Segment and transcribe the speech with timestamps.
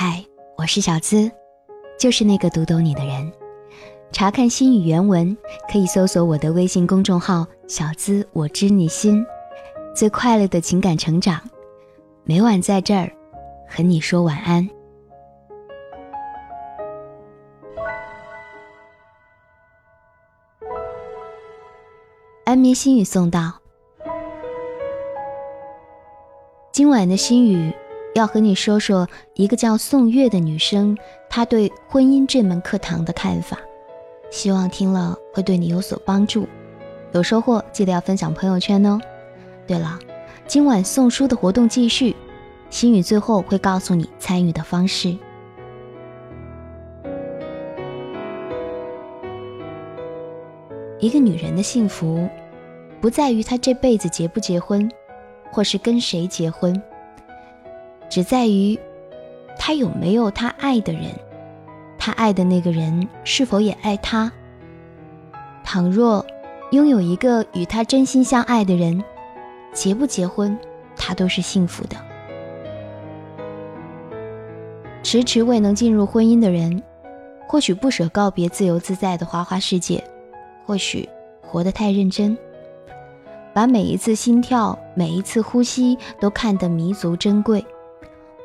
[0.00, 0.24] 嗨，
[0.56, 1.28] 我是小资，
[1.98, 3.32] 就是那个读懂你的人。
[4.12, 5.36] 查看心语原文，
[5.68, 9.26] 可以搜索我的微信公众号“小资我知你心”，
[9.96, 11.40] 最快乐的情感成长，
[12.22, 13.10] 每晚在这儿
[13.68, 14.70] 和你说晚安。
[22.44, 23.52] 安眠心语送到，
[26.70, 27.74] 今晚的心语。
[28.18, 30.98] 要和你说说一个叫宋月的女生，
[31.30, 33.56] 她对婚姻这门课堂的看法，
[34.28, 36.48] 希望听了会对你有所帮助，
[37.12, 38.98] 有收获记得要分享朋友圈哦。
[39.68, 39.96] 对了，
[40.48, 42.16] 今晚送书的活动继续，
[42.70, 45.16] 心语最后会告诉你参与的方式。
[50.98, 52.28] 一个女人的幸福，
[53.00, 54.90] 不在于她这辈子结不结婚，
[55.52, 56.82] 或是跟谁结婚。
[58.08, 58.78] 只在于，
[59.58, 61.12] 他有没有他爱的人，
[61.98, 64.32] 他爱的那个人是否也爱他。
[65.62, 66.24] 倘若
[66.70, 69.02] 拥有一个与他真心相爱的人，
[69.72, 70.58] 结不结婚，
[70.96, 71.96] 他都是幸福的。
[75.02, 76.82] 迟迟未能进入婚姻的人，
[77.46, 80.02] 或许不舍告别自由自在的花花世界，
[80.66, 81.08] 或许
[81.42, 82.36] 活得太认真，
[83.54, 87.64] 把每一次心跳、每一次呼吸都看得弥足珍贵。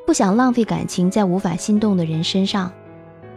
[0.05, 2.71] 不想浪费感情在无法心动的人身上，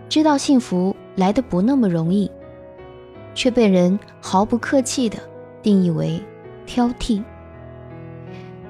[0.08, 2.30] 知道幸福来的不那么容易，
[3.34, 5.16] 却被人毫不客气的
[5.62, 6.20] 定义为
[6.66, 7.22] 挑剔。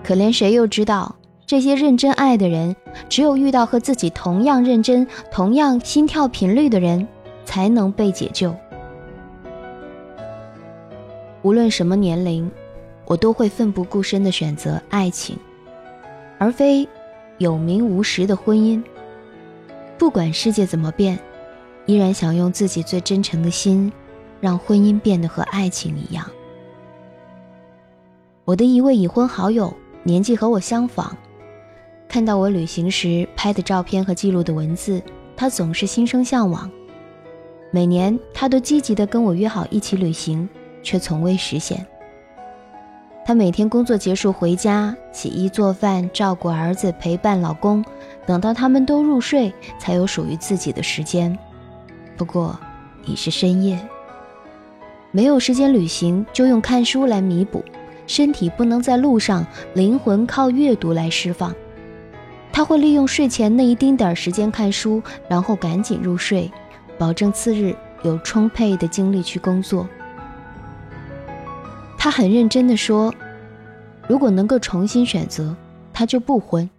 [0.04, 2.76] 可怜谁又知道，这些认真爱的人，
[3.08, 7.08] 只有遇到和自己同样认真、同样心跳频率的人，
[7.44, 8.54] 才能被解救。
[11.42, 12.50] 无论什么年龄，
[13.06, 15.38] 我都会奋不顾身的选择爱情，
[16.38, 16.86] 而非。
[17.38, 18.82] 有名无实的婚姻，
[19.98, 21.18] 不管世界怎么变，
[21.84, 23.92] 依然想用自己最真诚的心，
[24.40, 26.24] 让婚姻变得和爱情一样。
[28.44, 31.14] 我的一位已婚好友，年纪和我相仿，
[32.08, 35.02] 看到我旅行时拍的照片和记录的文字，
[35.36, 36.70] 他总是心生向往。
[37.70, 40.48] 每年他都积极地跟我约好一起旅行，
[40.82, 41.86] 却从未实现。
[43.26, 47.84] 她每天工作结束回家，洗衣做饭，照顾儿子，陪伴老公，
[48.24, 51.36] 等到他们都入睡，才有属于自己的时间。
[52.16, 52.56] 不过，
[53.04, 53.76] 已是深夜。
[55.10, 57.64] 没有时间旅行，就用看书来弥补。
[58.06, 59.44] 身体不能在路上，
[59.74, 61.52] 灵魂靠阅读来释放。
[62.52, 66.48] 他会利用睡前那一丁点时间看书，然后赶紧入睡，
[66.96, 69.88] 保证次日有充沛的精力去工作。
[72.06, 73.12] 他很认真地说
[74.06, 75.56] ：“如果能够重新选择，
[75.92, 76.70] 他就不婚。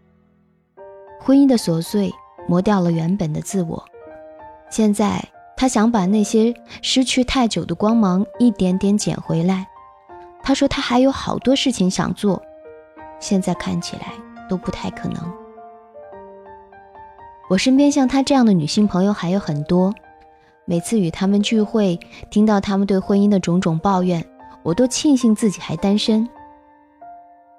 [1.20, 2.10] 婚姻的琐碎
[2.48, 3.84] 磨掉了原本的自我，
[4.70, 5.22] 现在
[5.58, 9.68] 他想把那些失去太久的光芒一点点捡回来。
[10.42, 12.42] 他说他还有好多事情想做，
[13.20, 14.14] 现在看起来
[14.48, 15.22] 都不太可能。
[17.50, 19.94] 我身边像他这样的女性朋友还有很多，
[20.64, 22.00] 每次与他们聚会，
[22.30, 24.26] 听到他们对婚姻的种种抱怨。”
[24.68, 26.28] 我都庆幸自己还单身。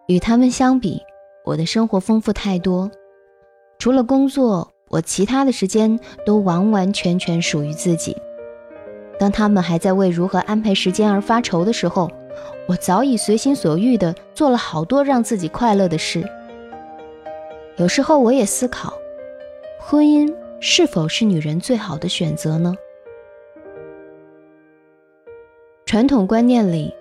[0.08, 1.00] 与他们相比，
[1.42, 2.90] 我的生活丰富太多。
[3.78, 8.14] 除了工作，我其他的时间都完完全全属于自己。
[9.18, 12.10] 当他们还在为如何安排时间而发愁的时候，
[12.68, 16.22] 我早已随心所欲地做了好多让自己快乐的事。
[17.78, 18.92] 有时候我也思考，
[19.80, 20.30] 婚姻
[20.60, 22.74] 是否是女人最好的选择呢？
[25.86, 26.92] 传统观念里。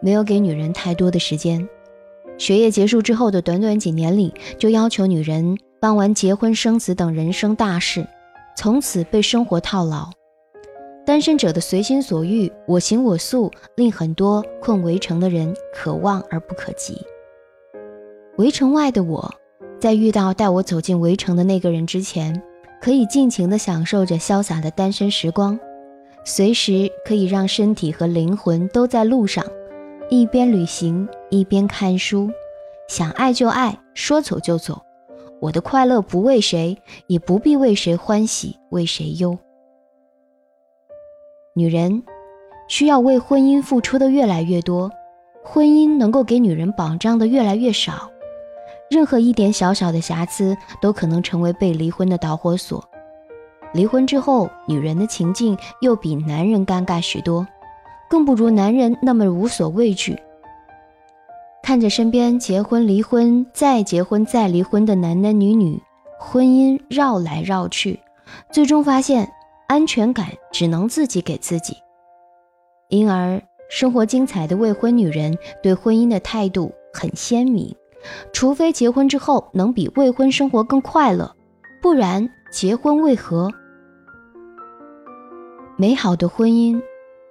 [0.00, 1.68] 没有给女人太多的时间，
[2.38, 8.06] 学业结束之后的短短几年里，就要求女人办完结婚生子等人生大事，
[8.56, 10.10] 从此被生活套牢。
[11.04, 17.00] 单身者的随心所欲、我行我素，令很多困围城的人可望而不可及。
[18.38, 19.32] 围城外的我，
[19.80, 22.42] 在遇到带我走进围城的那个人之前，
[22.82, 25.58] 可以尽情地享受着潇洒的单身时光，
[26.24, 29.44] 随时可以让身体和灵魂都在路上。
[30.08, 32.30] 一边旅行一边看书，
[32.88, 34.80] 想爱就爱，说走就走。
[35.40, 39.36] 我的快乐不为谁，也不必为谁欢喜，为谁忧。
[41.54, 42.04] 女人
[42.68, 44.90] 需要为婚姻付出的越来越多，
[45.42, 48.08] 婚姻能够给女人保障的越来越少。
[48.88, 52.88] 任何一点小小的瑕疵，都可能成为被离婚的导火索。
[53.74, 57.44] 离婚之后，女人的情境又比男人尴尬许多。
[58.08, 60.18] 更不如男人那么无所畏惧。
[61.62, 65.82] 看着身边结婚、离婚、再结婚、再离婚的男男女女，
[66.18, 67.98] 婚姻绕来绕去，
[68.52, 69.28] 最终发现
[69.66, 71.76] 安全感只能自己给自己。
[72.88, 77.74] 因而，生活精彩的未婚女人对婚姻的态度很鲜明：
[78.32, 81.34] 除非结婚之后能比未婚生活更快乐，
[81.82, 83.50] 不然结婚为何？
[85.76, 86.80] 美好的婚姻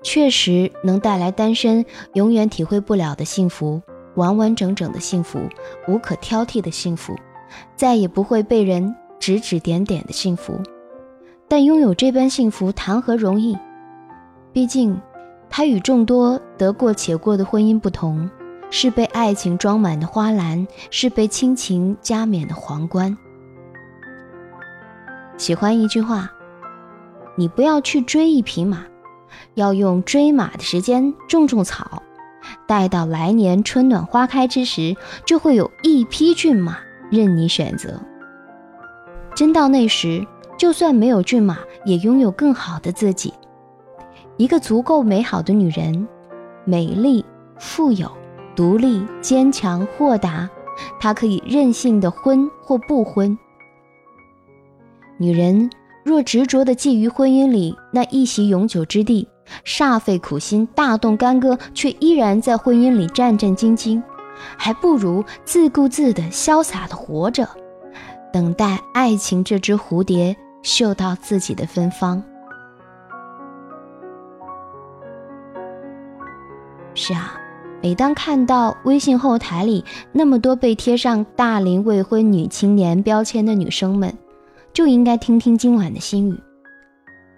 [0.06, 3.82] 确实能带来单身永远体会不了的幸福，
[4.14, 5.40] 完完整整的幸福，
[5.88, 7.16] 无可挑剔的幸福，
[7.76, 10.62] 再也不会被人指指点点的幸福。
[11.48, 13.58] 但拥有这般幸福谈何容易？
[14.54, 15.02] 毕竟。
[15.48, 18.30] 它与众多得过且过的婚姻不同，
[18.72, 23.16] 是被爱情装满的花篮，是被亲情加冕的皇冠。
[25.38, 26.30] 喜欢一句话：
[27.38, 28.86] 你不要去追一匹马，
[29.54, 32.02] 要用追马的时间种种草，
[32.68, 34.96] 待到来年春暖花开之时，
[35.26, 36.78] 就会有一匹骏马
[37.10, 38.00] 任你选择。
[39.36, 40.26] 真到那时，
[40.58, 43.34] 就算没有骏马，也拥有更好的自己。
[44.38, 46.08] 一个足够美好的女人，
[46.66, 47.24] 美丽、
[47.58, 48.12] 富有、
[48.56, 50.50] 独立、坚强、豁达，
[51.00, 53.38] 她可以任性的婚或不婚。
[55.18, 55.70] 女人
[56.06, 59.28] 若执着的觊觎婚姻里那一席永久之地，
[59.66, 64.00] 煞费苦心、大动干戈，却依然在婚姻里战战兢兢，
[64.56, 67.50] 还不如自顾自的潇洒的活着，
[68.32, 72.22] 等待爱情这只蝴蝶嗅到自己的芬芳。
[76.94, 77.34] 是啊，
[77.82, 84.16] 每当看到微信后台里那么多被贴上“大龄未婚女青年”标签的女生们，
[84.76, 86.38] 就应该听听今晚的心语。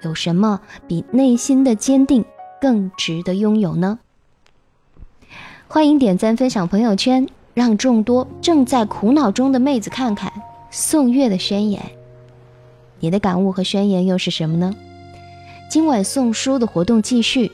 [0.01, 2.25] 有什么比内心的坚定
[2.59, 3.99] 更值得拥有呢？
[5.67, 10.33] 欢迎点赞分享朋友圈，让众多正在苦恼中的妹子看看
[10.71, 11.79] 宋月的宣言。
[12.99, 14.73] 你的感悟和宣言又是什么呢？
[15.69, 17.51] 今晚送书的活动继续。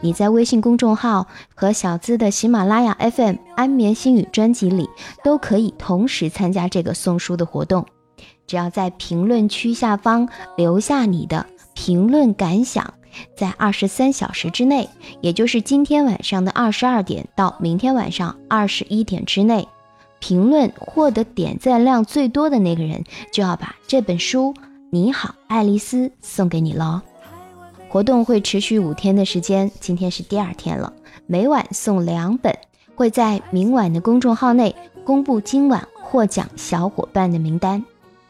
[0.00, 4.88] 你在微信公众号和小资的喜马拉雅 FM 安眠心语专辑里
[5.24, 7.86] 都可以同时参加这个送书的活动，
[8.46, 12.94] 只要在评论区下方留下你的评论感想，
[13.36, 14.88] 在二十三小时之内，
[15.20, 19.66] 也就是今天晚上的二十二点到明天晚上二十一点之内，
[20.18, 24.52] 评论获得点赞量最多的那个人就要把这本书
[24.90, 27.00] 《你好，爱丽丝》送给你喽。
[27.88, 30.92] 活动会持续五天的时间，今天是第二天了。
[31.26, 32.52] 每晚送两本，
[32.96, 34.74] 会在明晚的公众号内
[35.04, 37.84] 公布今晚获奖小伙伴的名单。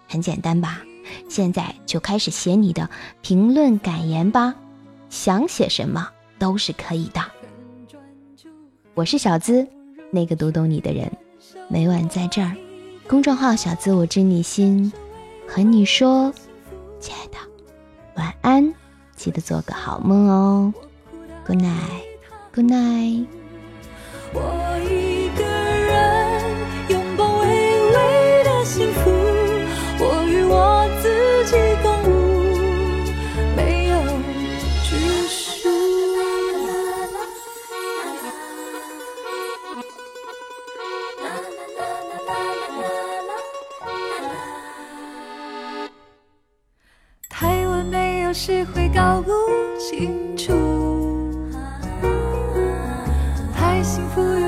[0.09, 0.83] 很简单吧？
[1.29, 2.89] 现在就开始写你的
[3.21, 4.55] 评论感言吧，
[5.11, 6.09] 想写什么
[6.39, 7.21] 都是可以的。
[8.95, 9.67] 我是小资，
[10.11, 11.11] 那个读懂你的人。
[11.69, 12.57] 每晚在这儿，
[13.09, 14.93] 公众号小资我知你心，
[15.47, 16.33] 和你说，
[17.01, 17.37] 亲爱的，
[18.17, 18.75] 晚安。
[19.17, 20.75] 记得做个好梦哦
[21.47, 23.27] ，Good night，Good night。
[24.33, 24.41] 我
[24.91, 26.43] 一个人
[26.89, 29.11] 拥抱微微的幸福，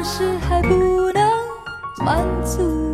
[0.06, 1.32] 还是还不能
[2.04, 2.85] 满足，